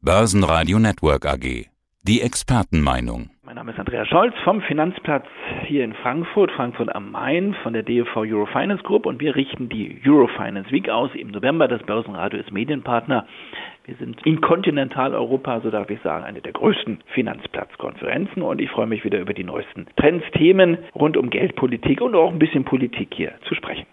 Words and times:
Börsenradio 0.00 0.78
Network 0.78 1.26
AG. 1.26 1.66
Die 2.04 2.20
Expertenmeinung. 2.20 3.30
Mein 3.42 3.56
Name 3.56 3.72
ist 3.72 3.80
Andreas 3.80 4.06
Scholz 4.06 4.32
vom 4.44 4.62
Finanzplatz 4.62 5.26
hier 5.66 5.82
in 5.82 5.92
Frankfurt, 5.92 6.52
Frankfurt 6.52 6.94
am 6.94 7.10
Main 7.10 7.56
von 7.64 7.72
der 7.72 7.82
DEV 7.82 8.06
Eurofinance 8.14 8.84
Group 8.84 9.06
und 9.06 9.20
wir 9.20 9.34
richten 9.34 9.68
die 9.68 10.00
Eurofinance 10.06 10.70
Week 10.70 10.88
aus 10.88 11.10
im 11.14 11.32
November. 11.32 11.66
Das 11.66 11.82
Börsenradio 11.82 12.38
ist 12.38 12.52
Medienpartner. 12.52 13.26
Wir 13.86 13.96
sind 13.96 14.24
in 14.24 14.40
Kontinentaleuropa, 14.40 15.62
so 15.62 15.70
darf 15.70 15.90
ich 15.90 16.00
sagen, 16.02 16.22
eine 16.24 16.42
der 16.42 16.52
größten 16.52 17.02
Finanzplatzkonferenzen 17.12 18.42
und 18.42 18.60
ich 18.60 18.70
freue 18.70 18.86
mich 18.86 19.02
wieder 19.02 19.18
über 19.18 19.34
die 19.34 19.44
neuesten 19.44 19.88
Trends, 19.96 20.24
Themen 20.32 20.78
rund 20.94 21.16
um 21.16 21.28
Geldpolitik 21.28 22.00
und 22.00 22.14
auch 22.14 22.30
ein 22.30 22.38
bisschen 22.38 22.64
Politik 22.64 23.12
hier 23.16 23.32
zu 23.48 23.56
sprechen. 23.56 23.86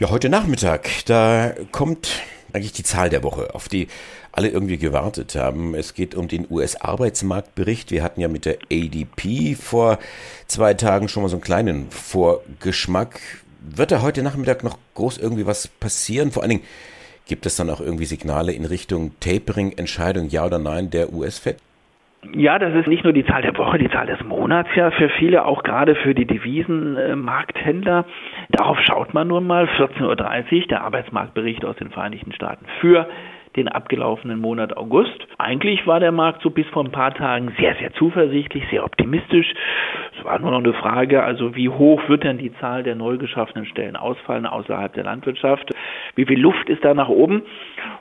Ja, 0.00 0.10
heute 0.10 0.28
Nachmittag, 0.28 0.88
da 1.06 1.52
kommt 1.70 2.20
eigentlich 2.54 2.72
die 2.72 2.84
Zahl 2.84 3.10
der 3.10 3.22
Woche, 3.22 3.54
auf 3.54 3.68
die 3.68 3.88
alle 4.32 4.48
irgendwie 4.48 4.78
gewartet 4.78 5.34
haben. 5.34 5.74
Es 5.74 5.94
geht 5.94 6.14
um 6.14 6.28
den 6.28 6.46
US-Arbeitsmarktbericht. 6.48 7.90
Wir 7.90 8.02
hatten 8.02 8.20
ja 8.20 8.28
mit 8.28 8.46
der 8.46 8.58
ADP 8.70 9.54
vor 9.54 9.98
zwei 10.46 10.74
Tagen 10.74 11.08
schon 11.08 11.22
mal 11.22 11.28
so 11.28 11.36
einen 11.36 11.42
kleinen 11.42 11.90
Vorgeschmack. 11.90 13.20
Wird 13.60 13.90
da 13.90 14.02
heute 14.02 14.22
Nachmittag 14.22 14.62
noch 14.62 14.78
groß 14.94 15.18
irgendwie 15.18 15.46
was 15.46 15.68
passieren? 15.68 16.32
Vor 16.32 16.42
allen 16.42 16.50
Dingen, 16.50 16.64
gibt 17.26 17.46
es 17.46 17.56
dann 17.56 17.70
auch 17.70 17.80
irgendwie 17.80 18.06
Signale 18.06 18.52
in 18.52 18.64
Richtung 18.64 19.12
Tapering-Entscheidung, 19.20 20.28
ja 20.28 20.44
oder 20.44 20.58
nein, 20.58 20.90
der 20.90 21.12
US-Fed? 21.12 21.56
Ja, 22.32 22.58
das 22.58 22.74
ist 22.74 22.86
nicht 22.86 23.04
nur 23.04 23.12
die 23.12 23.24
Zahl 23.24 23.42
der 23.42 23.56
Woche, 23.56 23.78
die 23.78 23.90
Zahl 23.90 24.06
des 24.06 24.22
Monats 24.24 24.68
ja 24.74 24.90
für 24.90 25.08
viele, 25.10 25.44
auch 25.44 25.62
gerade 25.62 25.94
für 25.94 26.14
die 26.14 26.26
Devisenmarkthändler. 26.26 28.06
Darauf 28.50 28.78
schaut 28.80 29.14
man 29.14 29.28
nun 29.28 29.46
mal. 29.46 29.66
14.30 29.66 30.02
Uhr, 30.62 30.66
der 30.68 30.82
Arbeitsmarktbericht 30.82 31.64
aus 31.64 31.76
den 31.76 31.90
Vereinigten 31.90 32.32
Staaten 32.32 32.66
für 32.80 33.08
den 33.56 33.68
abgelaufenen 33.68 34.40
Monat 34.40 34.76
August. 34.76 35.26
Eigentlich 35.38 35.86
war 35.86 36.00
der 36.00 36.12
Markt 36.12 36.42
so 36.42 36.50
bis 36.50 36.66
vor 36.68 36.84
ein 36.84 36.92
paar 36.92 37.14
Tagen 37.14 37.52
sehr, 37.58 37.74
sehr 37.76 37.92
zuversichtlich, 37.94 38.64
sehr 38.70 38.84
optimistisch. 38.84 39.52
Es 40.18 40.24
war 40.24 40.38
nur 40.38 40.50
noch 40.50 40.58
eine 40.58 40.72
Frage, 40.74 41.22
also 41.22 41.54
wie 41.54 41.68
hoch 41.68 42.08
wird 42.08 42.24
denn 42.24 42.38
die 42.38 42.52
Zahl 42.58 42.82
der 42.82 42.94
neu 42.94 43.16
geschaffenen 43.16 43.66
Stellen 43.66 43.96
ausfallen 43.96 44.46
außerhalb 44.46 44.92
der 44.94 45.04
Landwirtschaft? 45.04 45.70
Wie 46.14 46.24
viel 46.24 46.40
Luft 46.40 46.68
ist 46.68 46.84
da 46.84 46.94
nach 46.94 47.08
oben? 47.08 47.42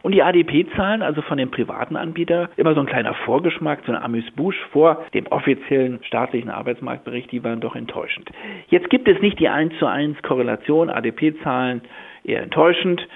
Und 0.01 0.13
die 0.13 0.23
ADP-Zahlen, 0.23 1.01
also 1.01 1.21
von 1.21 1.37
den 1.37 1.51
privaten 1.51 1.95
Anbietern, 1.95 2.49
immer 2.57 2.73
so 2.73 2.79
ein 2.79 2.85
kleiner 2.85 3.13
Vorgeschmack, 3.13 3.81
so 3.85 3.91
ein 3.91 4.01
Amüs-Busch 4.01 4.57
vor 4.71 5.05
dem 5.13 5.27
offiziellen 5.27 5.99
staatlichen 6.03 6.49
Arbeitsmarktbericht, 6.49 7.31
die 7.31 7.43
waren 7.43 7.59
doch 7.59 7.75
enttäuschend. 7.75 8.29
Jetzt 8.69 8.89
gibt 8.89 9.07
es 9.07 9.21
nicht 9.21 9.39
die 9.39 9.49
1 9.49 9.77
zu 9.79 9.85
1 9.85 10.21
Korrelation, 10.21 10.89
ADP-Zahlen 10.89 11.81
eher 12.23 12.41
enttäuschend. 12.41 13.07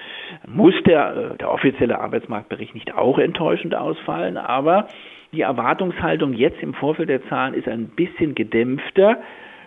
Muss 0.47 0.73
der, 0.85 1.15
äh, 1.33 1.37
der 1.37 1.51
offizielle 1.51 1.99
Arbeitsmarktbericht 1.99 2.73
nicht 2.73 2.93
auch 2.95 3.17
enttäuschend 3.17 3.75
ausfallen, 3.75 4.37
aber 4.37 4.87
die 5.33 5.41
Erwartungshaltung 5.41 6.33
jetzt 6.33 6.61
im 6.61 6.73
Vorfeld 6.73 7.09
der 7.09 7.27
Zahlen 7.27 7.53
ist 7.53 7.67
ein 7.67 7.89
bisschen 7.89 8.35
gedämpfter. 8.35 9.17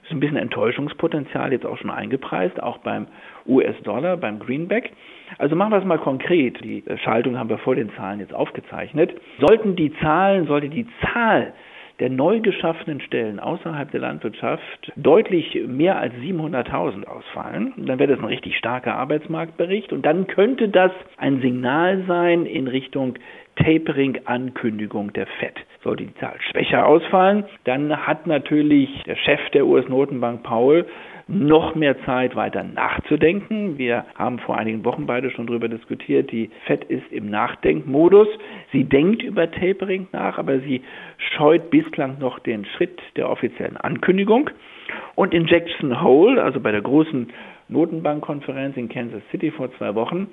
Ist 0.02 0.12
ein 0.12 0.20
bisschen 0.20 0.38
Enttäuschungspotenzial 0.38 1.52
jetzt 1.52 1.66
auch 1.66 1.76
schon 1.76 1.90
eingepreist, 1.90 2.62
auch 2.62 2.78
beim 2.78 3.06
US-Dollar, 3.46 4.16
beim 4.16 4.38
Greenback. 4.38 4.92
Also 5.36 5.56
machen 5.56 5.72
wir 5.72 5.78
es 5.78 5.84
mal 5.84 5.98
konkret. 5.98 6.64
Die 6.64 6.82
Schaltung 7.04 7.38
haben 7.38 7.50
wir 7.50 7.58
vor 7.58 7.74
den 7.74 7.92
Zahlen 7.94 8.20
jetzt 8.20 8.34
aufgezeichnet. 8.34 9.14
Sollten 9.38 9.76
die 9.76 9.92
Zahlen, 10.00 10.46
sollte 10.46 10.70
die 10.70 10.86
Zahl 11.02 11.52
der 12.00 12.10
neu 12.10 12.40
geschaffenen 12.40 13.00
Stellen 13.00 13.38
außerhalb 13.38 13.90
der 13.90 14.00
Landwirtschaft 14.00 14.92
deutlich 14.96 15.60
mehr 15.66 15.98
als 15.98 16.14
700.000 16.14 17.04
ausfallen. 17.04 17.74
Dann 17.76 17.98
wäre 17.98 18.14
das 18.14 18.18
ein 18.18 18.24
richtig 18.24 18.56
starker 18.56 18.94
Arbeitsmarktbericht 18.94 19.92
und 19.92 20.04
dann 20.04 20.26
könnte 20.26 20.68
das 20.68 20.92
ein 21.18 21.40
Signal 21.40 22.04
sein 22.08 22.46
in 22.46 22.66
Richtung 22.66 23.14
Tapering-Ankündigung 23.56 25.12
der 25.12 25.26
FED. 25.26 25.54
Sollte 25.82 26.04
die 26.04 26.14
Zahl 26.14 26.36
schwächer 26.50 26.86
ausfallen, 26.86 27.44
dann 27.64 28.06
hat 28.06 28.26
natürlich 28.26 29.02
der 29.04 29.16
Chef 29.16 29.40
der 29.52 29.66
US-Notenbank 29.66 30.42
Paul 30.42 30.86
noch 31.30 31.74
mehr 31.74 31.96
Zeit 32.04 32.34
weiter 32.34 32.64
nachzudenken. 32.64 33.78
Wir 33.78 34.04
haben 34.16 34.38
vor 34.40 34.58
einigen 34.58 34.84
Wochen 34.84 35.06
beide 35.06 35.30
schon 35.30 35.46
darüber 35.46 35.68
diskutiert. 35.68 36.30
Die 36.32 36.50
Fed 36.66 36.84
ist 36.84 37.10
im 37.10 37.30
Nachdenkmodus. 37.30 38.28
Sie 38.72 38.84
denkt 38.84 39.22
über 39.22 39.50
Tapering 39.50 40.08
nach, 40.12 40.38
aber 40.38 40.58
sie 40.60 40.82
scheut 41.16 41.70
bislang 41.70 42.18
noch 42.18 42.40
den 42.40 42.64
Schritt 42.64 43.00
der 43.16 43.30
offiziellen 43.30 43.76
Ankündigung. 43.76 44.50
Und 45.14 45.32
in 45.32 45.46
Jackson 45.46 46.02
Hole, 46.02 46.42
also 46.42 46.60
bei 46.60 46.72
der 46.72 46.82
großen 46.82 47.28
Notenbankkonferenz 47.70 48.76
in 48.76 48.88
Kansas 48.88 49.22
City 49.30 49.50
vor 49.50 49.72
zwei 49.78 49.94
Wochen, 49.94 50.28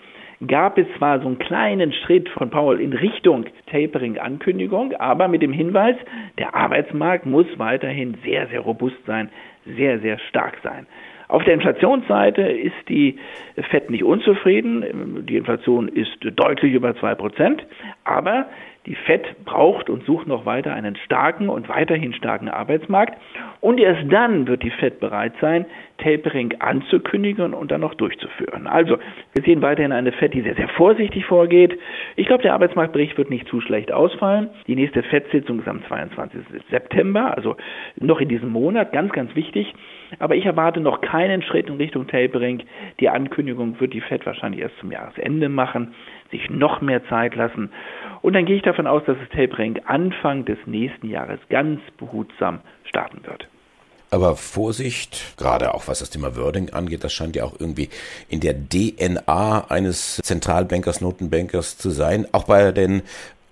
gab 0.45 0.77
es 0.77 0.87
zwar 0.97 1.19
so 1.19 1.27
einen 1.27 1.39
kleinen 1.39 1.93
Schritt 1.93 2.29
von 2.29 2.49
Powell 2.49 2.79
in 2.81 2.93
Richtung 2.93 3.45
Tapering-Ankündigung, 3.71 4.93
aber 4.93 5.27
mit 5.27 5.41
dem 5.41 5.53
Hinweis, 5.53 5.95
der 6.37 6.55
Arbeitsmarkt 6.55 7.25
muss 7.25 7.47
weiterhin 7.57 8.17
sehr, 8.23 8.47
sehr 8.47 8.61
robust 8.61 8.97
sein, 9.05 9.29
sehr, 9.65 9.99
sehr 9.99 10.19
stark 10.19 10.57
sein. 10.63 10.87
Auf 11.29 11.43
der 11.43 11.55
Inflationsseite 11.55 12.41
ist 12.41 12.87
die 12.87 13.17
FED 13.55 13.89
nicht 13.89 14.03
unzufrieden. 14.03 15.25
Die 15.27 15.35
Inflation 15.35 15.89
ist 15.89 16.17
deutlich 16.21 16.73
über 16.73 16.95
zwei 16.95 17.15
Prozent. 17.15 17.65
Aber 18.05 18.45
die 18.87 18.95
FED 18.95 19.43
braucht 19.43 19.89
und 19.89 20.05
sucht 20.05 20.27
noch 20.27 20.45
weiter 20.45 20.73
einen 20.73 20.95
starken 20.95 21.49
und 21.49 21.67
weiterhin 21.67 22.13
starken 22.13 22.47
Arbeitsmarkt. 22.47 23.17
Und 23.59 23.79
erst 23.79 24.11
dann 24.11 24.47
wird 24.47 24.63
die 24.63 24.71
FED 24.71 25.01
bereit 25.01 25.33
sein, 25.41 25.65
Tapering 25.97 26.53
anzukündigen 26.59 27.53
und 27.53 27.71
dann 27.71 27.81
noch 27.81 27.95
durchzuführen. 27.95 28.67
Also, 28.67 28.97
wir 29.33 29.43
sehen 29.43 29.61
weiterhin 29.61 29.91
eine 29.91 30.11
FED, 30.11 30.33
die 30.33 30.41
sehr, 30.41 30.55
sehr 30.55 30.69
vorsichtig 30.69 31.25
vorgeht. 31.25 31.77
Ich 32.15 32.27
glaube, 32.27 32.43
der 32.43 32.53
Arbeitsmarktbericht 32.53 33.17
wird 33.17 33.29
nicht 33.29 33.47
zu 33.49 33.59
schlecht 33.59 33.91
ausfallen. 33.91 34.49
Die 34.67 34.75
nächste 34.75 35.03
FED-Sitzung 35.03 35.59
ist 35.59 35.67
am 35.67 35.83
22. 35.85 36.41
September, 36.69 37.35
also 37.35 37.57
noch 37.97 38.21
in 38.21 38.29
diesem 38.29 38.49
Monat, 38.49 38.93
ganz, 38.93 39.11
ganz 39.11 39.35
wichtig. 39.35 39.73
Aber 40.19 40.35
ich 40.35 40.45
erwarte 40.45 40.79
noch 40.79 41.01
keinen 41.01 41.41
Schritt 41.41 41.67
in 41.67 41.75
Richtung 41.75 42.07
Tapering. 42.07 42.63
Die 42.99 43.09
Ankündigung 43.09 43.79
wird 43.79 43.93
die 43.93 44.01
FED 44.01 44.25
wahrscheinlich 44.25 44.61
erst 44.61 44.77
zum 44.79 44.91
Jahresende 44.91 45.49
machen, 45.49 45.93
sich 46.31 46.49
noch 46.49 46.81
mehr 46.81 47.05
Zeit 47.07 47.35
lassen. 47.35 47.71
Und 48.27 48.33
dann 48.33 48.45
gehe 48.45 48.57
ich 48.57 48.61
davon 48.61 48.87
aus, 48.87 49.03
dass 49.05 49.15
das 49.17 49.29
Tapering 49.29 49.79
Anfang 49.85 50.43
des 50.43 50.57
nächsten 50.65 51.09
Jahres 51.09 51.39
ganz 51.47 51.79
behutsam 51.97 52.59
starten 52.83 53.25
wird. 53.25 53.47
Aber 54.11 54.35
Vorsicht, 54.35 55.37
gerade 55.37 55.73
auch 55.73 55.87
was 55.87 55.99
das 55.99 56.09
Thema 56.09 56.35
Wording 56.35 56.71
angeht, 56.71 57.05
das 57.05 57.13
scheint 57.13 57.37
ja 57.37 57.45
auch 57.45 57.57
irgendwie 57.57 57.87
in 58.27 58.41
der 58.41 58.53
DNA 58.53 59.67
eines 59.69 60.17
Zentralbankers, 60.25 60.99
Notenbankers 60.99 61.77
zu 61.77 61.89
sein. 61.89 62.27
Auch 62.33 62.43
bei 62.43 62.73
den 62.73 63.03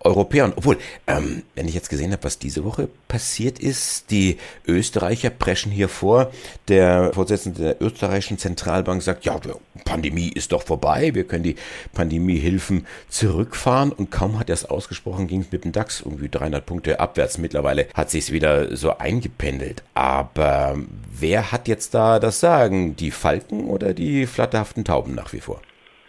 Europäern. 0.05 0.53
Obwohl, 0.55 0.77
ähm, 1.07 1.43
wenn 1.55 1.67
ich 1.67 1.73
jetzt 1.73 1.89
gesehen 1.89 2.11
habe, 2.11 2.23
was 2.23 2.39
diese 2.39 2.63
Woche 2.63 2.87
passiert 3.07 3.59
ist, 3.59 4.11
die 4.11 4.37
Österreicher 4.67 5.29
preschen 5.29 5.71
hier 5.71 5.89
vor. 5.89 6.31
Der 6.67 7.11
Vorsitzende 7.13 7.61
der 7.61 7.81
österreichischen 7.81 8.37
Zentralbank 8.37 9.01
sagt, 9.01 9.25
ja, 9.25 9.39
Pandemie 9.83 10.29
ist 10.29 10.51
doch 10.51 10.63
vorbei, 10.63 11.13
wir 11.13 11.25
können 11.25 11.43
die 11.43 11.55
Pandemiehilfen 11.93 12.85
zurückfahren. 13.09 13.91
Und 13.91 14.11
kaum 14.11 14.39
hat 14.39 14.49
er 14.49 14.53
es 14.53 14.65
ausgesprochen, 14.65 15.27
ging 15.27 15.41
es 15.41 15.51
mit 15.51 15.65
dem 15.65 15.71
DAX 15.71 16.01
irgendwie 16.01 16.29
300 16.29 16.65
Punkte 16.65 16.99
abwärts. 16.99 17.37
Mittlerweile 17.37 17.87
hat 17.93 18.09
sich 18.09 18.31
wieder 18.31 18.75
so 18.75 18.97
eingependelt. 18.97 19.83
Aber 19.93 20.77
wer 21.11 21.51
hat 21.51 21.67
jetzt 21.67 21.93
da 21.93 22.19
das 22.19 22.39
Sagen? 22.39 22.95
Die 22.95 23.11
Falken 23.11 23.65
oder 23.65 23.93
die 23.93 24.27
flatterhaften 24.27 24.85
Tauben 24.85 25.15
nach 25.15 25.33
wie 25.33 25.39
vor? 25.39 25.61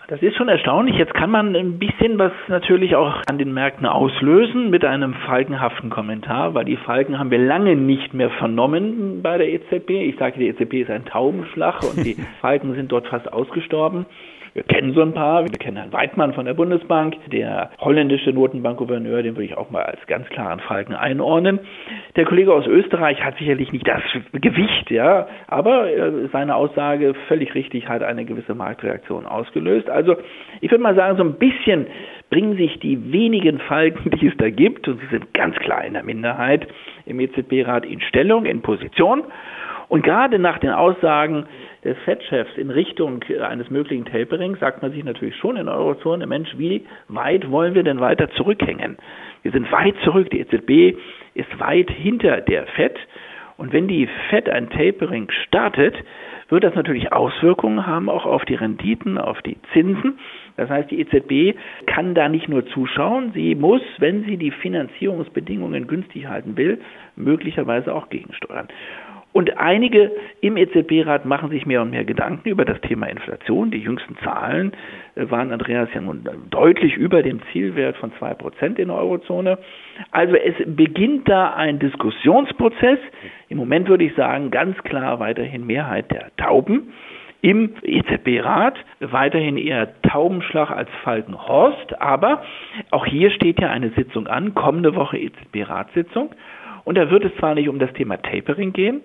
Das 0.09 0.23
ist 0.23 0.37
schon 0.37 0.49
erstaunlich. 0.49 0.97
Jetzt 0.97 1.15
kann 1.15 1.31
man 1.31 1.57
ein 1.57 1.81
bisschen 1.81 2.17
was 2.17 2.31
natürlich 2.47 2.95
auch 2.95 3.23
an 3.27 3.39
den 3.39 3.53
Märkten 3.53 3.87
auslösen 3.87 4.71
mit 4.71 4.85
einem 4.85 5.15
falkenhaften 5.15 5.91
Kommentar, 5.91 6.55
weil 6.55 6.65
die 6.65 6.77
Falken 6.77 7.19
haben 7.19 7.33
wir 7.33 7.41
lange 7.41 7.75
nicht 7.75 8.15
mehr 8.15 8.31
vernommen 8.31 9.21
bei 9.21 9.37
der 9.37 9.49
EZB. 9.49 9.91
Ich 9.91 10.17
sage, 10.17 10.39
die 10.39 10.47
EZB 10.47 10.75
ist 10.75 10.91
ein 10.91 11.07
Taubenschlag 11.07 11.83
und 11.83 12.05
die 12.05 12.15
Falken 12.41 12.75
sind 12.77 12.93
dort 12.93 13.09
fast 13.09 13.33
ausgestorben. 13.33 14.07
Wir 14.57 14.63
kennen 14.63 14.95
so 14.95 15.03
ein 15.03 15.13
paar. 15.13 15.43
Wir 15.45 15.51
kennen 15.59 15.77
Herrn 15.77 15.93
Weidmann 15.93 16.33
von 16.33 16.47
der 16.47 16.55
Bundesbank, 16.55 17.15
der 17.31 17.69
holländische 17.79 18.31
Notenbankgouverneur, 18.31 19.23
den 19.23 19.35
würde 19.35 19.45
ich 19.45 19.55
auch 19.55 19.69
mal 19.69 19.83
als 19.83 19.99
ganz 20.07 20.27
klaren 20.31 20.61
Falken 20.61 20.95
einordnen. 20.95 21.61
Der 22.17 22.25
Kollege 22.25 22.55
aus 22.55 22.67
Österreich 22.67 23.23
hat 23.23 23.37
sicherlich 23.37 23.71
nicht 23.73 23.87
das 23.87 24.01
Gewicht, 24.33 24.91
ja, 24.91 25.29
aber 25.47 25.91
äh, 25.91 26.29
seine 26.33 26.57
Aussage 26.57 27.13
völlig 27.29 27.55
richtig 27.55 27.87
hat 27.87 28.03
eine 28.03 28.25
gewisse 28.25 28.55
Marktreaktion 28.55 29.27
ausgelöst. 29.27 29.91
Also 29.91 30.17
ich 30.63 30.71
würde 30.71 30.83
mal 30.83 30.95
sagen, 30.95 31.19
so 31.19 31.25
ein 31.25 31.35
bisschen 31.35 31.87
bringen 32.31 32.57
sich 32.57 32.79
die 32.79 33.13
wenigen 33.13 33.59
Falken, 33.59 34.11
die 34.19 34.29
es 34.29 34.37
da 34.39 34.49
gibt, 34.49 34.89
und 34.89 35.01
sie 35.03 35.07
sind 35.09 35.35
ganz 35.35 35.55
klar 35.57 35.85
in 35.85 35.93
der 35.93 36.03
Minderheit 36.03 36.67
im 37.05 37.21
EZB-Rat 37.21 37.85
in 37.85 38.01
Stellung, 38.01 38.47
in 38.47 38.63
Position. 38.63 39.25
Und 39.89 40.03
gerade 40.03 40.39
nach 40.39 40.59
den 40.59 40.71
Aussagen 40.71 41.47
des 41.87 41.97
Fed-Chefs 42.05 42.57
in 42.57 42.71
Richtung 42.71 43.25
eines 43.41 43.71
möglichen 43.71 44.05
Taperings 44.05 44.59
sagt 44.59 44.83
man 44.83 44.93
sich 44.93 45.05
natürlich 45.05 45.37
schon 45.37 45.57
in 45.57 45.67
der 45.67 45.77
Eurozone, 45.77 46.27
Mensch, 46.27 46.51
wie 46.59 46.85
weit 47.09 47.51
wollen 47.51 47.75
wir 47.75 47.85
denn 47.85 48.01
weiter 48.01 48.29
zurückhängen? 48.31 48.97
Wir 49.43 49.53
sind 49.53 49.71
weit 49.71 49.95
zurück, 50.03 50.29
die 50.31 50.41
EZB 50.41 50.99
ist 51.35 51.61
weit 51.61 51.91
hinter 51.91 52.41
der 52.41 52.67
Fed 52.67 52.99
Und 53.57 53.73
wenn 53.73 53.89
die 53.89 54.09
Fed 54.29 54.49
ein 54.51 54.69
Tapering 54.69 55.31
startet, 55.47 55.95
wird 56.49 56.63
das 56.63 56.75
natürlich 56.75 57.13
Auswirkungen 57.13 57.87
haben 57.87 58.09
auch 58.09 58.27
auf 58.27 58.45
die 58.45 58.55
Renditen, 58.55 59.19
auf 59.19 59.41
die 59.43 59.57
Zinsen. 59.73 60.19
Das 60.57 60.69
heißt, 60.69 60.91
die 60.91 61.01
EZB 61.01 61.59
kann 61.87 62.15
da 62.15 62.29
nicht 62.29 62.49
nur 62.49 62.67
zuschauen, 62.67 63.33
sie 63.33 63.55
muss, 63.55 63.81
wenn 63.99 64.25
sie 64.25 64.37
die 64.37 64.51
Finanzierungsbedingungen 64.51 65.87
günstig 65.87 66.27
halten 66.29 66.57
will, 66.57 66.81
möglicherweise 67.17 67.95
auch 67.95 68.09
gegensteuern. 68.11 68.69
Und 69.37 69.59
einige 69.59 70.13
im 70.41 70.57
EZB-Rat 70.57 71.27
machen 71.27 71.51
sich 71.51 71.67
mehr 71.67 71.83
und 71.83 71.91
mehr 71.91 72.07
Gedanken 72.07 72.49
über 72.49 72.65
das 72.65 72.81
Thema 72.81 73.05
Inflation. 73.05 73.71
Die 73.71 73.81
jüngsten 73.81 74.17
Zahlen 74.25 74.73
äh, 75.15 75.31
waren, 75.31 75.53
Andreas, 75.53 75.91
ja 75.95 76.01
nun 76.01 76.27
deutlich 76.49 76.97
über 76.97 77.23
dem 77.23 77.43
Zielwert 77.53 77.99
von 77.99 78.15
zwei 78.19 78.33
Prozent 78.33 78.79
in 78.79 78.89
der 78.89 78.97
Eurozone. 78.97 79.59
Also 80.11 80.37
es 80.37 80.55
beginnt 80.65 81.29
da 81.29 81.53
ein 81.53 81.79
Diskussionsprozess. 81.79 82.99
Im 83.51 83.59
Moment 83.59 83.91
würde 83.91 84.05
ich 84.05 84.15
sagen, 84.15 84.51
ganz 84.51 84.79
klar 84.85 85.21
weiterhin 85.21 85.67
Mehrheit 85.67 86.11
der 86.11 86.35
Tauben 86.39 86.95
im 87.43 87.75
EZB-Rat, 87.83 88.79
weiterhin 89.01 89.59
eher 89.59 90.01
Taubenschlag 90.01 90.71
als 90.71 90.89
Falkenhorst, 91.05 92.01
aber 92.01 92.43
auch 92.91 93.05
hier 93.05 93.31
steht 93.33 93.61
ja 93.61 93.69
eine 93.69 93.91
Sitzung 93.91 94.29
an, 94.29 94.55
kommende 94.55 94.95
Woche 94.95 95.19
EZB-Ratssitzung. 95.19 96.31
Und 96.85 96.97
da 96.97 97.11
wird 97.11 97.27
es 97.27 97.37
zwar 97.37 97.55
nicht 97.55 97.69
um 97.69 97.79
das 97.79 97.93
Thema 97.93 98.17
Tapering 98.17 98.73
gehen, 98.73 99.03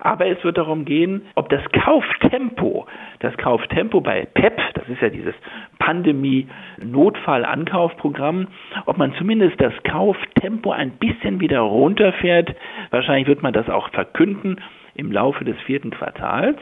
aber 0.00 0.26
es 0.26 0.42
wird 0.44 0.58
darum 0.58 0.84
gehen, 0.84 1.22
ob 1.34 1.48
das 1.48 1.62
Kauftempo, 1.72 2.86
das 3.20 3.34
Kauftempo 3.36 4.00
bei 4.00 4.26
PEP, 4.26 4.60
das 4.74 4.88
ist 4.88 5.02
ja 5.02 5.10
dieses 5.10 5.34
Pandemie-Notfall-Ankaufprogramm, 5.78 8.48
ob 8.86 8.98
man 8.98 9.14
zumindest 9.14 9.60
das 9.60 9.72
Kauftempo 9.84 10.72
ein 10.72 10.90
bisschen 10.92 11.40
wieder 11.40 11.60
runterfährt. 11.60 12.56
Wahrscheinlich 12.90 13.28
wird 13.28 13.42
man 13.42 13.52
das 13.52 13.68
auch 13.68 13.90
verkünden 13.90 14.56
im 14.94 15.12
Laufe 15.12 15.44
des 15.44 15.60
vierten 15.62 15.90
Quartals. 15.90 16.58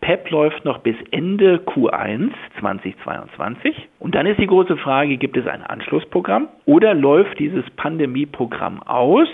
PEP 0.00 0.30
läuft 0.30 0.64
noch 0.64 0.78
bis 0.78 0.96
Ende 1.12 1.58
Q1 1.58 2.30
2022. 2.58 3.88
Und 4.00 4.16
dann 4.16 4.26
ist 4.26 4.40
die 4.40 4.48
große 4.48 4.76
Frage, 4.76 5.16
gibt 5.16 5.36
es 5.36 5.46
ein 5.46 5.62
Anschlussprogramm 5.62 6.48
oder 6.66 6.92
läuft 6.92 7.38
dieses 7.38 7.64
Pandemieprogramm 7.76 8.82
aus? 8.82 9.28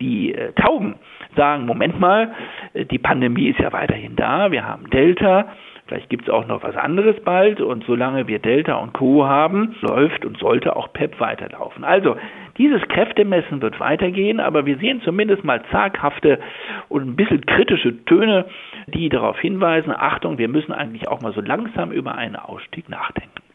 Die 0.00 0.34
äh, 0.34 0.52
Tauben 0.52 0.96
sagen, 1.36 1.66
Moment 1.66 2.00
mal, 2.00 2.32
äh, 2.74 2.84
die 2.84 2.98
Pandemie 2.98 3.48
ist 3.48 3.60
ja 3.60 3.72
weiterhin 3.72 4.16
da, 4.16 4.50
wir 4.50 4.64
haben 4.64 4.90
Delta, 4.90 5.48
vielleicht 5.86 6.10
gibt 6.10 6.24
es 6.24 6.30
auch 6.30 6.46
noch 6.46 6.62
was 6.62 6.76
anderes 6.76 7.16
bald 7.24 7.60
und 7.60 7.84
solange 7.84 8.26
wir 8.26 8.38
Delta 8.38 8.76
und 8.76 8.92
Co 8.92 9.24
haben, 9.26 9.76
läuft 9.80 10.24
und 10.24 10.38
sollte 10.38 10.74
auch 10.76 10.92
PEP 10.92 11.20
weiterlaufen. 11.20 11.84
Also 11.84 12.16
dieses 12.58 12.82
Kräftemessen 12.88 13.62
wird 13.62 13.78
weitergehen, 13.78 14.40
aber 14.40 14.66
wir 14.66 14.78
sehen 14.78 15.00
zumindest 15.02 15.44
mal 15.44 15.62
zaghafte 15.70 16.40
und 16.88 17.06
ein 17.06 17.16
bisschen 17.16 17.44
kritische 17.46 18.04
Töne, 18.06 18.46
die 18.88 19.08
darauf 19.08 19.38
hinweisen, 19.38 19.92
Achtung, 19.96 20.38
wir 20.38 20.48
müssen 20.48 20.72
eigentlich 20.72 21.08
auch 21.08 21.20
mal 21.20 21.32
so 21.32 21.40
langsam 21.40 21.92
über 21.92 22.14
einen 22.14 22.36
Ausstieg 22.36 22.88
nachdenken. 22.88 23.45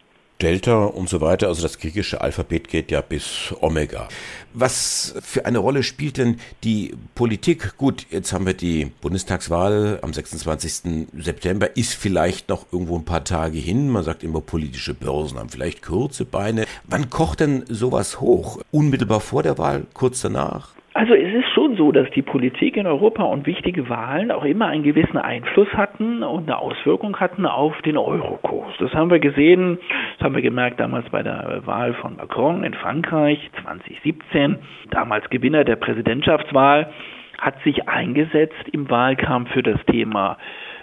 Delta 0.42 0.86
und 0.86 1.08
so 1.08 1.22
weiter, 1.22 1.48
also 1.48 1.62
das 1.62 1.78
griechische 1.78 2.22
Alphabet 2.22 2.68
geht 2.68 2.92
ja 2.92 3.02
bis 3.02 3.54
Omega. 3.62 4.08
Was 4.54 5.16
für 5.22 5.46
eine 5.46 5.60
Rolle 5.60 5.84
spielt 5.84 6.18
denn 6.18 6.38
die 6.64 6.94
Politik? 7.16 7.78
Gut, 7.78 8.08
jetzt 8.10 8.34
haben 8.34 8.46
wir 8.46 8.54
die 8.54 8.92
Bundestagswahl 9.02 10.00
am 10.02 10.14
26. 10.14 11.08
September, 11.18 11.78
ist 11.78 11.94
vielleicht 11.94 12.50
noch 12.50 12.66
irgendwo 12.72 12.98
ein 12.98 13.06
paar 13.06 13.24
Tage 13.24 13.60
hin. 13.60 13.90
Man 13.90 14.04
sagt 14.04 14.24
immer, 14.24 14.42
politische 14.42 14.94
Börsen 14.94 15.38
haben 15.38 15.50
vielleicht 15.50 15.84
kurze 15.84 16.26
Beine. 16.26 16.66
Wann 16.86 17.10
kocht 17.10 17.42
denn 17.42 17.64
sowas 17.68 18.20
hoch? 18.20 18.60
Unmittelbar 18.72 19.20
vor 19.20 19.44
der 19.44 19.58
Wahl, 19.58 19.86
kurz 19.94 20.22
danach? 20.22 20.74
Also 20.94 21.14
es 21.14 21.34
ist 21.34 21.54
schon 21.54 21.61
so, 21.82 21.92
dass 21.92 22.08
die 22.12 22.22
Politik 22.22 22.78
in 22.78 22.86
Europa 22.86 23.24
und 23.24 23.48
wichtige 23.48 23.90
Wahlen 23.90 24.30
auch 24.30 24.44
immer 24.46 24.68
einen 24.68 24.84
gewissen 24.84 25.18
Einfluss 25.18 25.68
hatten 25.74 26.22
und 26.22 26.44
eine 26.44 26.60
Auswirkung 26.60 27.20
hatten 27.20 27.48
auf 27.48 27.74
den 27.82 27.98
Eurokurs. 27.98 28.72
Das 28.78 28.94
haben 28.94 29.10
wir 29.10 29.18
gesehen, 29.18 29.80
das 30.20 30.24
haben 30.26 30.36
wir 30.36 30.44
gemerkt 30.44 30.80
damals 30.80 31.10
bei 31.10 31.24
der 31.24 31.64
Wahl 31.66 31.96
von 31.96 32.18
Macron 32.18 32.64
in 32.64 32.76
Frankreich 32.76 33.40
2017, 33.64 34.58
damals 34.92 35.28
Gewinner 35.32 35.64
der 35.64 35.76
Präsidentschaftswahl, 35.76 36.92
hat 37.40 37.56
sich 37.64 37.90
eingesetzt 37.90 38.70
im 38.72 38.88
Wahlkampf 38.92 39.50
für 39.50 39.64
das 39.64 39.84
Thema 39.88 40.38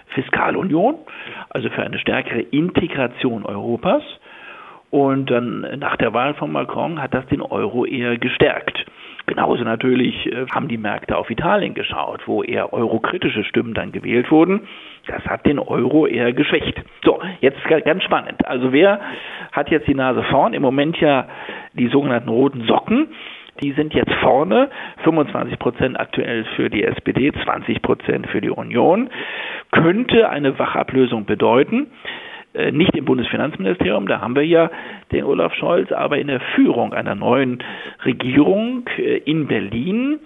Fiskalunion, 0.07 0.95
also 1.49 1.69
für 1.69 1.81
eine 1.81 1.97
stärkere 1.97 2.41
Integration 2.41 3.45
Europas. 3.45 4.03
Und 4.91 5.31
dann 5.31 5.65
nach 5.79 5.95
der 5.95 6.13
Wahl 6.13 6.33
von 6.33 6.51
Macron 6.51 7.01
hat 7.01 7.13
das 7.13 7.25
den 7.27 7.41
Euro 7.41 7.85
eher 7.85 8.17
gestärkt. 8.17 8.85
Genauso 9.29 9.63
natürlich 9.63 10.25
äh, 10.25 10.47
haben 10.47 10.67
die 10.67 10.79
Märkte 10.79 11.15
auf 11.15 11.29
Italien 11.29 11.75
geschaut, 11.75 12.27
wo 12.27 12.41
eher 12.41 12.73
eurokritische 12.73 13.43
Stimmen 13.43 13.75
dann 13.75 13.91
gewählt 13.91 14.31
wurden. 14.31 14.61
Das 15.05 15.23
hat 15.27 15.45
den 15.45 15.59
Euro 15.59 16.07
eher 16.07 16.33
geschwächt. 16.33 16.81
So, 17.03 17.21
jetzt 17.39 17.59
ganz 17.63 18.03
spannend. 18.03 18.43
Also 18.47 18.73
wer 18.73 18.99
hat 19.51 19.69
jetzt 19.69 19.87
die 19.87 19.93
Nase 19.93 20.23
vorn? 20.23 20.53
Im 20.53 20.63
Moment 20.63 20.97
ja 20.99 21.27
die 21.73 21.89
sogenannten 21.89 22.29
roten 22.29 22.63
Socken. 22.65 23.09
Die 23.61 23.71
sind 23.73 23.93
jetzt 23.93 24.13
vorne, 24.15 24.71
25 25.03 25.59
Prozent 25.59 25.99
aktuell 25.99 26.45
für 26.55 26.71
die 26.71 26.83
SPD, 26.83 27.31
20 27.31 27.83
Prozent 27.83 28.25
für 28.27 28.41
die 28.41 28.49
Union. 28.49 29.11
Könnte 29.71 30.27
eine 30.29 30.57
Wachablösung 30.57 31.25
bedeuten. 31.25 31.85
Äh, 32.59 32.71
nicht 32.71 32.95
im 32.95 33.05
Bundesfinanzministerium, 33.05 34.07
da 34.07 34.19
haben 34.19 34.35
wir 34.35 34.45
ja 34.45 34.69
den 35.11 35.23
Olaf 35.23 35.53
Scholz, 35.55 35.91
aber 35.91 36.17
in 36.17 36.27
der 36.27 36.41
Führung 36.55 36.93
einer 36.93 37.15
neuen 37.15 37.59
Regierung 38.05 38.85
äh, 38.97 39.17
in 39.19 39.47
Berlin. 39.47 40.19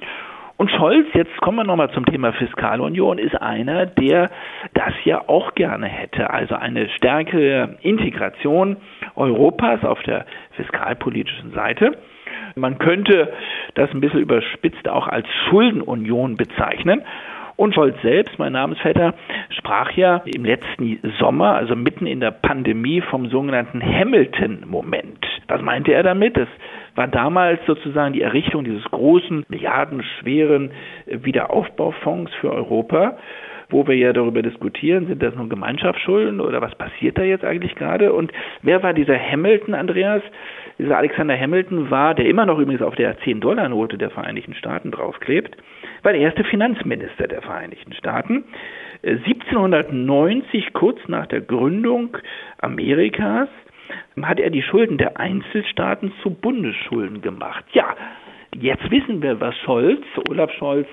Und 0.58 0.72
Scholz, 0.72 1.08
jetzt 1.14 1.36
kommen 1.42 1.58
wir 1.58 1.64
nochmal 1.64 1.92
zum 1.92 2.06
Thema 2.06 2.32
Fiskalunion, 2.34 3.18
ist 3.18 3.36
einer, 3.42 3.86
der 3.86 4.30
das 4.74 4.94
ja 5.04 5.28
auch 5.28 5.54
gerne 5.56 5.88
hätte. 5.88 6.30
Also 6.30 6.56
eine 6.56 6.90
stärkere 6.90 7.78
Integration 7.82 8.78
Europas 9.16 9.84
auf 9.84 10.02
der 10.04 10.26
fiskalpolitischen 10.56 11.52
Seite. 11.54 11.98
Man 12.56 12.78
könnte 12.78 13.34
das 13.74 13.92
ein 13.94 14.00
bisschen 14.02 14.22
überspitzt 14.22 14.88
auch 14.88 15.08
als 15.08 15.28
Schuldenunion 15.50 16.38
bezeichnen. 16.38 17.02
Und 17.56 17.76
Scholz 17.76 17.96
selbst, 18.02 18.40
mein 18.40 18.54
Namensvetter, 18.54 19.14
sprach 19.50 19.92
ja 19.92 20.24
im 20.26 20.44
letzten 20.44 21.00
Sommer, 21.20 21.56
also 21.56 21.76
mitten 21.76 22.08
in 22.08 22.20
der 22.20 22.32
Pandemie, 22.32 23.02
vom 23.02 23.30
sogenannten 23.30 23.82
Hamilton-Moment. 23.82 25.26
Was 25.48 25.62
meinte 25.62 25.94
er 25.94 26.04
damit? 26.04 26.38
Das 26.38 26.48
war 26.96 27.08
damals 27.08 27.60
sozusagen 27.66 28.14
die 28.14 28.22
Errichtung 28.22 28.64
dieses 28.64 28.84
großen, 28.86 29.46
milliardenschweren 29.50 30.72
Wiederaufbaufonds 31.06 32.32
für 32.36 32.52
Europa 32.52 33.18
wo 33.74 33.88
wir 33.88 33.96
ja 33.96 34.14
darüber 34.14 34.42
diskutieren, 34.42 35.08
sind 35.08 35.22
das 35.22 35.36
nun 35.36 35.50
Gemeinschaftsschulden 35.50 36.40
oder 36.40 36.62
was 36.62 36.76
passiert 36.76 37.18
da 37.18 37.24
jetzt 37.24 37.44
eigentlich 37.44 37.76
gerade? 37.76 38.14
Und 38.14 38.32
wer 38.62 38.84
war 38.84 38.94
dieser 38.94 39.18
Hamilton, 39.20 39.74
Andreas? 39.74 40.22
Dieser 40.80 40.98
Alexander 40.98 41.38
Hamilton 41.38 41.92
war, 41.92 42.14
der 42.14 42.26
immer 42.26 42.46
noch 42.46 42.60
übrigens 42.60 42.82
auf 42.82 42.96
der 42.96 43.18
10-Dollar-Note 43.20 43.98
der 43.98 44.10
Vereinigten 44.10 44.54
Staaten 44.54 44.92
draufklebt, 44.92 45.58
war 46.04 46.14
der 46.14 46.22
erste 46.22 46.44
Finanzminister 46.44 47.28
der 47.28 47.42
Vereinigten 47.42 47.94
Staaten. 47.94 48.44
1790, 49.04 50.68
äh, 50.68 50.72
kurz 50.72 51.00
nach 51.08 51.28
der 51.28 51.42
Gründung 51.42 52.18
Amerikas, 52.60 53.50
hat 54.22 54.40
er 54.40 54.50
die 54.50 54.62
Schulden 54.62 54.98
der 54.98 55.20
Einzelstaaten 55.20 56.14
zu 56.22 56.30
Bundesschulden 56.30 57.22
gemacht. 57.22 57.66
Ja, 57.74 57.96
jetzt 58.56 58.90
wissen 58.92 59.22
wir, 59.22 59.40
was 59.40 59.56
Scholz, 59.60 60.04
Olaf 60.30 60.52
Scholz, 60.54 60.88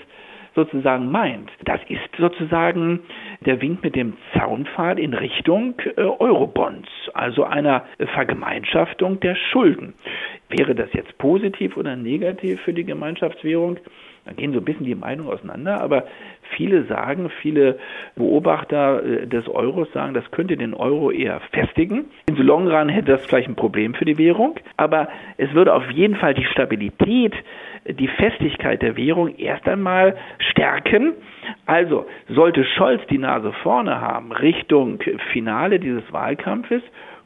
sozusagen 0.55 1.11
meint. 1.11 1.51
Das 1.65 1.81
ist 1.89 2.01
sozusagen 2.19 3.01
der 3.47 3.61
Wink 3.61 3.83
mit 3.83 3.95
dem 3.95 4.15
Zaunpfahl 4.35 4.99
in 4.99 5.15
Richtung 5.15 5.75
äh, 5.97 6.01
Eurobonds, 6.01 6.89
also 7.15 7.45
einer 7.45 7.85
Vergemeinschaftung 8.15 9.21
der 9.21 9.37
Schulden. 9.37 9.95
Wäre 10.49 10.75
das 10.75 10.93
jetzt 10.93 11.17
positiv 11.19 11.77
oder 11.77 11.95
negativ 11.97 12.61
für 12.63 12.73
die 12.73 12.85
Gemeinschaftswährung? 12.85 13.79
Da 14.25 14.33
gehen 14.33 14.53
so 14.53 14.59
ein 14.59 14.65
bisschen 14.65 14.87
die 14.87 14.95
Meinungen 14.95 15.33
auseinander, 15.33 15.81
aber 15.81 16.05
viele 16.57 16.85
sagen, 16.85 17.31
viele 17.41 17.79
Beobachter 18.17 19.03
äh, 19.03 19.27
des 19.27 19.49
Euros 19.49 19.91
sagen, 19.93 20.15
das 20.15 20.31
könnte 20.31 20.57
den 20.57 20.75
Euro 20.75 21.11
eher 21.11 21.41
festigen. 21.53 22.07
In 22.29 22.37
so 22.37 22.43
Long 22.43 22.69
Run 22.69 22.89
hätte 22.89 23.13
das 23.13 23.27
vielleicht 23.27 23.49
ein 23.49 23.57
Problem 23.57 23.95
für 23.95 24.05
die 24.05 24.19
Währung, 24.19 24.59
aber 24.77 25.09
es 25.37 25.53
würde 25.55 25.75
auf 25.75 25.91
jeden 25.91 26.17
Fall 26.17 26.35
die 26.35 26.45
Stabilität, 26.45 27.35
die 27.89 28.09
Festigkeit 28.09 28.83
der 28.83 28.97
Währung 28.97 29.35
erst 29.37 29.67
einmal 29.67 30.17
stärken. 30.51 31.15
Also 31.67 32.07
sollte 32.29 32.65
Scholz 32.65 33.01
die 33.09 33.19
Nase 33.19 33.53
vorne 33.63 34.01
haben 34.01 34.33
Richtung 34.33 34.99
Finale 35.33 35.81
dieses 35.81 36.03
Wahlkampfes, 36.13 36.83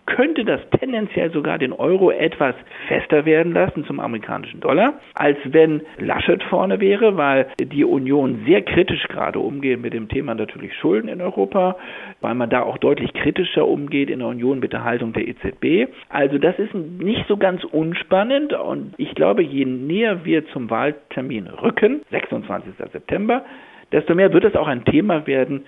könnte 0.06 0.44
das 0.44 0.60
tendenziell 0.78 1.30
sogar 1.30 1.58
den 1.58 1.72
Euro 1.72 2.10
etwas 2.10 2.54
fester 2.88 3.24
werden 3.24 3.52
lassen 3.52 3.84
zum 3.84 4.00
amerikanischen 4.00 4.60
Dollar, 4.60 4.94
als 5.14 5.38
wenn 5.44 5.82
Laschet 5.98 6.42
vorne 6.44 6.80
wäre, 6.80 7.16
weil 7.16 7.46
die 7.58 7.84
Union 7.84 8.44
sehr 8.46 8.62
kritisch 8.62 9.06
gerade 9.08 9.38
umgeht 9.38 9.80
mit 9.80 9.92
dem 9.92 10.08
Thema 10.08 10.34
natürlich 10.34 10.74
Schulden 10.74 11.08
in 11.08 11.20
Europa, 11.20 11.76
weil 12.20 12.34
man 12.34 12.50
da 12.50 12.62
auch 12.62 12.78
deutlich 12.78 13.12
kritischer 13.12 13.66
umgeht 13.66 14.10
in 14.10 14.18
der 14.20 14.28
Union 14.28 14.60
mit 14.60 14.72
der 14.72 14.84
Haltung 14.84 15.12
der 15.12 15.26
EZB. 15.26 15.90
Also 16.08 16.38
das 16.38 16.58
ist 16.58 16.74
nicht 16.74 17.26
so 17.28 17.36
ganz 17.36 17.64
unspannend 17.64 18.52
und 18.52 18.94
ich 18.98 19.14
glaube, 19.14 19.42
je 19.42 19.64
näher 19.64 20.24
wir 20.24 20.46
zum 20.48 20.70
Wahltermin 20.70 21.46
rücken, 21.46 22.02
26. 22.10 22.74
September, 22.92 23.44
desto 23.92 24.14
mehr 24.14 24.32
wird 24.32 24.44
es 24.44 24.56
auch 24.56 24.66
ein 24.66 24.84
Thema 24.84 25.26
werden 25.26 25.64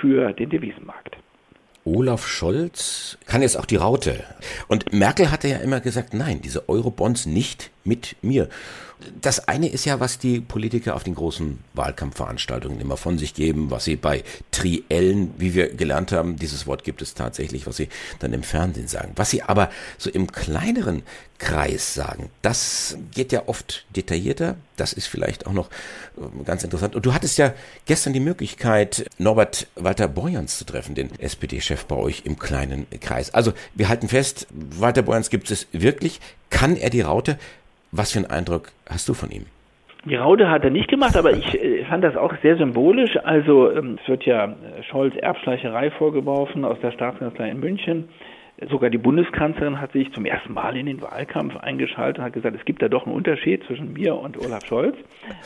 für 0.00 0.32
den 0.32 0.50
Devisenmarkt. 0.50 1.16
Olaf 1.84 2.26
Scholz 2.26 3.16
kann 3.26 3.42
jetzt 3.42 3.58
auch 3.58 3.64
die 3.64 3.76
Raute. 3.76 4.22
Und 4.68 4.92
Merkel 4.92 5.30
hatte 5.30 5.48
ja 5.48 5.58
immer 5.58 5.80
gesagt, 5.80 6.14
nein, 6.14 6.40
diese 6.42 6.68
Eurobonds 6.68 7.26
nicht 7.26 7.70
mit 7.84 8.16
mir. 8.22 8.48
Das 9.20 9.48
eine 9.48 9.68
ist 9.68 9.84
ja, 9.86 10.00
was 10.00 10.18
die 10.18 10.40
Politiker 10.40 10.94
auf 10.94 11.04
den 11.04 11.14
großen 11.14 11.58
Wahlkampfveranstaltungen 11.74 12.80
immer 12.80 12.96
von 12.96 13.18
sich 13.18 13.34
geben, 13.34 13.70
was 13.70 13.84
sie 13.84 13.96
bei 13.96 14.22
Triellen, 14.50 15.32
wie 15.38 15.54
wir 15.54 15.74
gelernt 15.74 16.12
haben, 16.12 16.36
dieses 16.36 16.66
Wort 16.66 16.84
gibt 16.84 17.00
es 17.00 17.14
tatsächlich, 17.14 17.66
was 17.66 17.76
sie 17.76 17.88
dann 18.18 18.32
im 18.32 18.42
Fernsehen 18.42 18.88
sagen. 18.88 19.12
Was 19.16 19.30
sie 19.30 19.42
aber 19.42 19.70
so 19.96 20.10
im 20.10 20.30
kleineren 20.30 21.02
Kreis 21.38 21.94
sagen, 21.94 22.30
das 22.42 22.98
geht 23.14 23.32
ja 23.32 23.44
oft 23.46 23.86
detaillierter. 23.96 24.56
Das 24.76 24.92
ist 24.92 25.06
vielleicht 25.06 25.46
auch 25.46 25.52
noch 25.52 25.70
ähm, 26.18 26.44
ganz 26.44 26.62
interessant. 26.64 26.94
Und 26.94 27.06
du 27.06 27.14
hattest 27.14 27.38
ja 27.38 27.54
gestern 27.86 28.12
die 28.12 28.20
Möglichkeit, 28.20 29.06
Norbert 29.16 29.66
Walter 29.74 30.08
Borjans 30.08 30.58
zu 30.58 30.64
treffen, 30.64 30.94
den 30.94 31.18
SPD-Chef 31.18 31.86
bei 31.86 31.96
euch 31.96 32.22
im 32.26 32.38
kleinen 32.38 32.86
Kreis. 33.00 33.32
Also 33.32 33.54
wir 33.74 33.88
halten 33.88 34.08
fest, 34.08 34.46
Walter 34.50 35.02
Borjans 35.02 35.30
gibt 35.30 35.50
es 35.50 35.66
wirklich. 35.72 36.20
Kann 36.50 36.76
er 36.76 36.90
die 36.90 37.00
Raute? 37.00 37.38
Was 37.92 38.12
für 38.12 38.20
einen 38.20 38.30
Eindruck 38.30 38.68
hast 38.88 39.08
du 39.08 39.14
von 39.14 39.30
ihm? 39.30 39.46
Die 40.04 40.14
Raude 40.14 40.48
hat 40.48 40.64
er 40.64 40.70
nicht 40.70 40.88
gemacht, 40.88 41.16
aber 41.16 41.32
ich 41.32 41.54
äh, 41.54 41.84
fand 41.84 42.02
das 42.02 42.16
auch 42.16 42.32
sehr 42.42 42.56
symbolisch. 42.56 43.18
Also 43.22 43.70
ähm, 43.70 43.98
es 44.00 44.08
wird 44.08 44.24
ja 44.24 44.46
äh, 44.46 44.82
Scholz 44.84 45.14
Erbschleicherei 45.16 45.90
vorgeworfen 45.90 46.64
aus 46.64 46.78
der 46.80 46.92
Staatskanzlei 46.92 47.50
in 47.50 47.60
München. 47.60 48.08
Sogar 48.68 48.90
die 48.90 48.98
Bundeskanzlerin 48.98 49.80
hat 49.80 49.92
sich 49.92 50.12
zum 50.12 50.26
ersten 50.26 50.52
Mal 50.52 50.76
in 50.76 50.86
den 50.86 51.00
Wahlkampf 51.00 51.56
eingeschaltet 51.56 52.18
und 52.18 52.24
hat 52.24 52.32
gesagt, 52.34 52.56
es 52.56 52.64
gibt 52.64 52.82
da 52.82 52.88
doch 52.88 53.06
einen 53.06 53.14
Unterschied 53.14 53.64
zwischen 53.64 53.92
mir 53.94 54.16
und 54.16 54.38
Olaf 54.38 54.66
Scholz. 54.66 54.96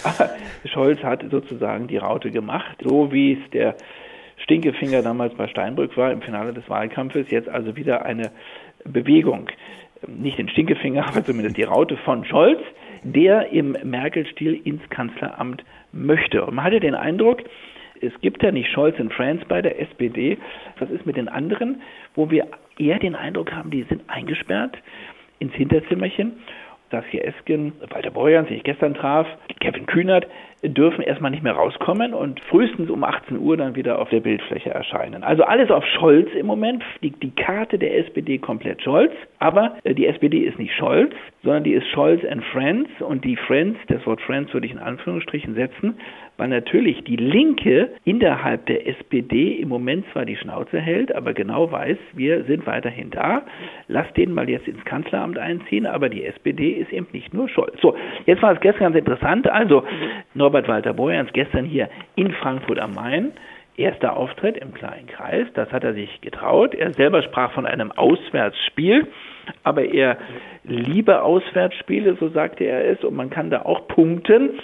Aber 0.02 0.30
Scholz 0.64 1.02
hat 1.02 1.24
sozusagen 1.30 1.86
die 1.86 1.96
Raute 1.96 2.30
gemacht, 2.30 2.76
so 2.82 3.12
wie 3.12 3.34
es 3.34 3.50
der 3.50 3.76
Stinkefinger 4.38 5.02
damals 5.02 5.34
bei 5.34 5.46
Steinbrück 5.46 5.96
war 5.96 6.10
im 6.12 6.22
Finale 6.22 6.52
des 6.52 6.68
Wahlkampfes. 6.68 7.30
Jetzt 7.30 7.48
also 7.48 7.76
wieder 7.76 8.04
eine 8.04 8.32
Bewegung 8.84 9.48
nicht 10.08 10.38
den 10.38 10.48
Stinkefinger, 10.48 11.06
aber 11.08 11.24
zumindest 11.24 11.56
die 11.56 11.62
Raute 11.62 11.96
von 11.98 12.24
Scholz, 12.24 12.60
der 13.02 13.50
im 13.50 13.76
Merkel-Stil 13.82 14.60
ins 14.64 14.82
Kanzleramt 14.90 15.64
möchte. 15.92 16.44
Und 16.44 16.54
man 16.54 16.64
hatte 16.64 16.80
den 16.80 16.94
Eindruck, 16.94 17.42
es 18.00 18.12
gibt 18.20 18.42
ja 18.42 18.50
nicht 18.50 18.70
Scholz 18.70 18.98
and 18.98 19.12
Friends 19.12 19.44
bei 19.46 19.62
der 19.62 19.80
SPD. 19.80 20.38
Was 20.78 20.90
ist 20.90 21.06
mit 21.06 21.16
den 21.16 21.28
anderen, 21.28 21.82
wo 22.14 22.30
wir 22.30 22.46
eher 22.78 22.98
den 22.98 23.14
Eindruck 23.14 23.52
haben, 23.52 23.70
die 23.70 23.84
sind 23.84 24.02
eingesperrt 24.08 24.76
ins 25.38 25.54
Hinterzimmerchen 25.54 26.32
Saskia 26.94 27.22
Esken, 27.22 27.72
Walter 27.90 28.10
Borjans, 28.10 28.46
den 28.46 28.58
ich 28.58 28.62
gestern 28.62 28.94
traf, 28.94 29.26
Kevin 29.58 29.86
Kühnert, 29.86 30.26
dürfen 30.62 31.02
erstmal 31.02 31.30
nicht 31.30 31.42
mehr 31.42 31.54
rauskommen 31.54 32.14
und 32.14 32.40
frühestens 32.48 32.88
um 32.88 33.02
18 33.02 33.38
Uhr 33.38 33.56
dann 33.56 33.74
wieder 33.74 33.98
auf 33.98 34.08
der 34.10 34.20
Bildfläche 34.20 34.70
erscheinen. 34.70 35.24
Also 35.24 35.42
alles 35.42 35.70
auf 35.70 35.84
Scholz 35.84 36.28
im 36.38 36.46
Moment, 36.46 36.82
die, 37.02 37.10
die 37.10 37.32
Karte 37.32 37.78
der 37.78 37.98
SPD 37.98 38.38
komplett 38.38 38.80
Scholz, 38.82 39.12
aber 39.40 39.76
äh, 39.82 39.94
die 39.94 40.06
SPD 40.06 40.38
ist 40.38 40.58
nicht 40.58 40.72
Scholz, 40.74 41.12
sondern 41.42 41.64
die 41.64 41.72
ist 41.72 41.86
Scholz 41.88 42.24
and 42.24 42.44
Friends 42.44 42.90
und 43.00 43.24
die 43.24 43.36
Friends, 43.36 43.78
das 43.88 44.06
Wort 44.06 44.20
Friends 44.22 44.54
würde 44.54 44.66
ich 44.66 44.72
in 44.72 44.78
Anführungsstrichen 44.78 45.54
setzen, 45.54 45.98
weil 46.36 46.48
natürlich 46.48 47.04
die 47.04 47.16
Linke 47.16 47.90
innerhalb 48.04 48.66
der 48.66 48.86
SPD 48.86 49.52
im 49.54 49.68
Moment 49.68 50.04
zwar 50.12 50.24
die 50.24 50.36
Schnauze 50.36 50.80
hält, 50.80 51.14
aber 51.14 51.32
genau 51.32 51.70
weiß, 51.70 51.96
wir 52.14 52.44
sind 52.44 52.66
weiterhin 52.66 53.10
da. 53.10 53.42
Lass 53.88 54.12
den 54.14 54.32
mal 54.32 54.48
jetzt 54.48 54.66
ins 54.66 54.84
Kanzleramt 54.84 55.38
einziehen, 55.38 55.86
aber 55.86 56.08
die 56.08 56.24
SPD 56.24 56.70
ist 56.72 56.92
eben 56.92 57.06
nicht 57.12 57.32
nur 57.32 57.48
Scholz. 57.48 57.80
So, 57.80 57.96
jetzt 58.26 58.42
war 58.42 58.52
es 58.52 58.60
gestern 58.60 58.92
ganz 58.92 58.96
interessant. 58.96 59.48
Also 59.48 59.84
Norbert 60.34 60.68
Walter 60.68 60.92
Borjans 60.92 61.32
gestern 61.32 61.64
hier 61.64 61.88
in 62.16 62.32
Frankfurt 62.32 62.78
am 62.78 62.94
Main. 62.94 63.32
Erster 63.76 64.16
Auftritt 64.16 64.56
im 64.56 64.72
kleinen 64.72 65.08
Kreis, 65.08 65.48
das 65.54 65.72
hat 65.72 65.82
er 65.82 65.94
sich 65.94 66.20
getraut. 66.20 66.76
Er 66.76 66.92
selber 66.92 67.24
sprach 67.24 67.50
von 67.52 67.66
einem 67.66 67.90
Auswärtsspiel, 67.90 69.08
aber 69.64 69.84
er 69.84 70.16
liebe 70.62 71.22
Auswärtsspiele, 71.22 72.14
so 72.20 72.28
sagte 72.28 72.62
er 72.62 72.88
es, 72.88 73.02
und 73.02 73.16
man 73.16 73.30
kann 73.30 73.50
da 73.50 73.62
auch 73.62 73.88
punkten 73.88 74.60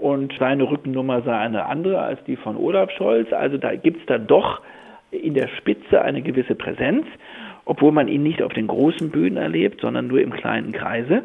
und 0.00 0.34
seine 0.38 0.70
Rückennummer 0.70 1.22
sei 1.22 1.36
eine 1.36 1.66
andere 1.66 2.00
als 2.00 2.22
die 2.24 2.36
von 2.36 2.56
Olaf 2.56 2.90
Scholz. 2.92 3.32
Also 3.32 3.58
da 3.58 3.74
gibt 3.74 4.00
es 4.00 4.06
dann 4.06 4.26
doch 4.26 4.60
in 5.10 5.34
der 5.34 5.48
Spitze 5.48 6.02
eine 6.02 6.22
gewisse 6.22 6.54
Präsenz, 6.54 7.06
obwohl 7.64 7.92
man 7.92 8.08
ihn 8.08 8.22
nicht 8.22 8.42
auf 8.42 8.52
den 8.52 8.66
großen 8.66 9.10
Bühnen 9.10 9.36
erlebt, 9.36 9.80
sondern 9.80 10.06
nur 10.06 10.20
im 10.20 10.32
kleinen 10.32 10.72
Kreise. 10.72 11.22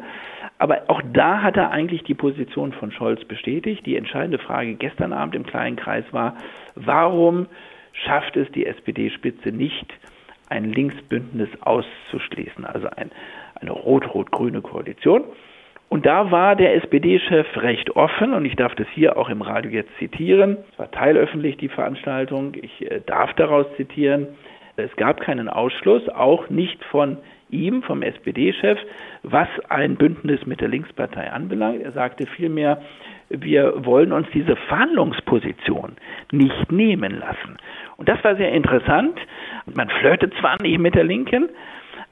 Aber 0.58 0.82
auch 0.88 1.02
da 1.12 1.42
hat 1.42 1.56
er 1.56 1.70
eigentlich 1.70 2.02
die 2.04 2.14
Position 2.14 2.72
von 2.72 2.90
Scholz 2.92 3.24
bestätigt. 3.24 3.84
Die 3.86 3.96
entscheidende 3.96 4.38
Frage 4.38 4.74
gestern 4.74 5.12
Abend 5.12 5.34
im 5.34 5.46
kleinen 5.46 5.76
Kreis 5.76 6.04
war, 6.12 6.36
warum 6.74 7.46
schafft 7.92 8.36
es 8.36 8.50
die 8.52 8.66
SPD-Spitze 8.66 9.52
nicht, 9.52 9.86
ein 10.48 10.64
Linksbündnis 10.64 11.48
auszuschließen, 11.60 12.64
also 12.64 12.88
ein, 12.94 13.10
eine 13.54 13.72
rot-rot-grüne 13.72 14.60
Koalition? 14.60 15.24
Und 15.88 16.04
da 16.04 16.30
war 16.30 16.56
der 16.56 16.74
SPD-Chef 16.74 17.46
recht 17.56 17.94
offen 17.94 18.34
und 18.34 18.44
ich 18.44 18.56
darf 18.56 18.74
das 18.74 18.88
hier 18.92 19.16
auch 19.16 19.28
im 19.28 19.42
Radio 19.42 19.70
jetzt 19.70 19.96
zitieren. 19.98 20.58
Es 20.72 20.78
war 20.78 20.90
teilöffentlich 20.90 21.56
die 21.58 21.68
Veranstaltung. 21.68 22.54
Ich 22.60 22.90
äh, 22.90 23.00
darf 23.06 23.32
daraus 23.34 23.66
zitieren. 23.76 24.28
Es 24.76 24.94
gab 24.96 25.20
keinen 25.20 25.48
Ausschluss, 25.48 26.06
auch 26.08 26.50
nicht 26.50 26.84
von 26.86 27.18
ihm, 27.48 27.82
vom 27.82 28.02
SPD-Chef, 28.02 28.78
was 29.22 29.48
ein 29.68 29.96
Bündnis 29.96 30.44
mit 30.44 30.60
der 30.60 30.68
Linkspartei 30.68 31.30
anbelangt. 31.30 31.82
Er 31.82 31.92
sagte 31.92 32.26
vielmehr, 32.26 32.82
wir 33.28 33.84
wollen 33.84 34.12
uns 34.12 34.26
diese 34.34 34.56
Verhandlungsposition 34.56 35.96
nicht 36.32 36.72
nehmen 36.72 37.18
lassen. 37.18 37.56
Und 37.96 38.08
das 38.08 38.22
war 38.24 38.36
sehr 38.36 38.52
interessant. 38.52 39.18
Man 39.74 39.88
flirtet 39.88 40.34
zwar 40.40 40.60
nicht 40.60 40.78
mit 40.78 40.94
der 40.94 41.04
Linken, 41.04 41.48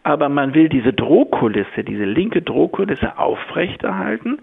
aber 0.05 0.29
man 0.29 0.55
will 0.55 0.69
diese 0.69 0.93
Drohkulisse, 0.93 1.83
diese 1.83 2.05
linke 2.05 2.43
Drohkulisse 2.43 3.19
aufrechterhalten, 3.19 4.39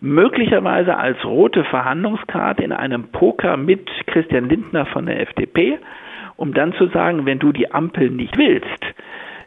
möglicherweise 0.00 0.96
als 0.96 1.22
rote 1.24 1.64
Verhandlungskarte 1.64 2.64
in 2.64 2.72
einem 2.72 3.04
Poker 3.12 3.56
mit 3.56 3.88
Christian 4.06 4.48
Lindner 4.48 4.86
von 4.86 5.06
der 5.06 5.20
FDP, 5.20 5.78
um 6.36 6.52
dann 6.52 6.72
zu 6.74 6.86
sagen, 6.88 7.26
wenn 7.26 7.38
du 7.38 7.52
die 7.52 7.72
Ampel 7.72 8.10
nicht 8.10 8.36
willst, 8.36 8.84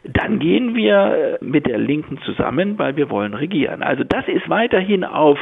dann 0.04 0.40
gehen 0.40 0.76
wir 0.76 1.40
mit 1.42 1.66
der 1.66 1.78
Linken 1.78 2.20
zusammen, 2.20 2.78
weil 2.80 2.96
wir 2.96 3.10
wollen 3.10 3.34
regieren. 3.34 3.84
Also 3.84 4.04
das 4.04 4.28
ist 4.28 4.50
weiterhin 4.50 5.04
auf 5.04 5.38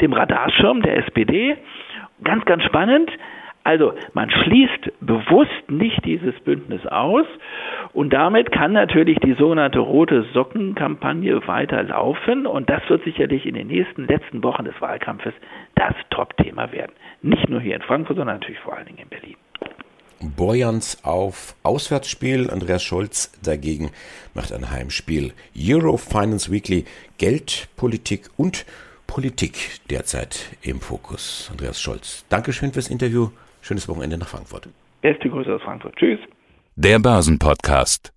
dem 0.00 0.12
Radarschirm 0.12 0.82
der 0.82 0.98
SPD. 1.06 1.56
Ganz, 2.22 2.44
ganz 2.44 2.64
spannend. 2.64 3.10
Also 3.64 3.94
man 4.12 4.30
schließt 4.30 4.92
bewusst 5.00 5.70
nicht 5.70 6.04
dieses 6.04 6.38
Bündnis 6.40 6.86
aus 6.86 7.26
und 7.94 8.12
damit 8.12 8.52
kann 8.52 8.72
natürlich 8.72 9.18
die 9.20 9.32
sogenannte 9.34 9.78
rote 9.78 10.26
Socken-Kampagne 10.34 11.46
weiterlaufen 11.46 12.46
und 12.46 12.68
das 12.68 12.82
wird 12.90 13.02
sicherlich 13.04 13.46
in 13.46 13.54
den 13.54 13.68
nächsten 13.68 14.06
letzten 14.06 14.42
Wochen 14.42 14.64
des 14.64 14.78
Wahlkampfes 14.80 15.32
das 15.76 15.94
Top-Thema 16.10 16.72
werden. 16.72 16.92
Nicht 17.22 17.48
nur 17.48 17.60
hier 17.60 17.74
in 17.74 17.82
Frankfurt, 17.82 18.18
sondern 18.18 18.36
natürlich 18.36 18.60
vor 18.60 18.76
allen 18.76 18.86
Dingen 18.86 18.98
in 18.98 19.08
Berlin. 19.08 19.36
Borjans 20.20 21.02
auf 21.02 21.54
Auswärtsspiel, 21.62 22.50
Andreas 22.50 22.82
Scholz 22.82 23.32
dagegen 23.42 23.90
macht 24.34 24.52
ein 24.52 24.70
Heimspiel. 24.70 25.32
Euro 25.58 25.96
Finance 25.96 26.50
Weekly, 26.50 26.84
Geld, 27.18 27.68
Politik 27.76 28.28
und 28.36 28.66
Politik 29.06 29.80
derzeit 29.90 30.56
im 30.62 30.80
Fokus. 30.80 31.48
Andreas 31.50 31.80
Scholz, 31.80 32.24
Dankeschön 32.28 32.72
fürs 32.72 32.88
Interview. 32.88 33.30
Schönes 33.64 33.88
Wochenende 33.88 34.18
nach 34.18 34.28
Frankfurt. 34.28 34.68
Beste 35.00 35.30
Grüße 35.30 35.54
aus 35.54 35.62
Frankfurt. 35.62 35.96
Tschüss. 35.96 36.18
Der 36.76 36.98
Börsenpodcast. 36.98 38.12